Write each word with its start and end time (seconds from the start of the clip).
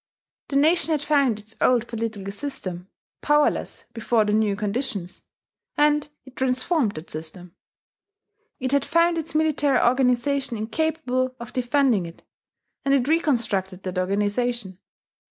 The 0.47 0.55
nation 0.55 0.93
had 0.93 1.03
found 1.03 1.37
its 1.37 1.55
old 1.61 1.87
political 1.87 2.31
system 2.31 2.89
powerless 3.21 3.83
before 3.93 4.25
the 4.25 4.33
new 4.33 4.55
conditions; 4.55 5.21
and 5.77 6.07
it 6.25 6.35
transformed 6.35 6.93
that 6.93 7.11
system. 7.11 7.53
It 8.59 8.71
had 8.71 8.83
found 8.83 9.19
its 9.19 9.35
military 9.35 9.77
organization 9.79 10.57
incapable 10.57 11.35
of 11.39 11.53
defending 11.53 12.07
it; 12.07 12.23
and 12.83 12.95
it 12.95 13.07
reconstructed 13.07 13.83
that 13.83 13.99
organization. 13.99 14.79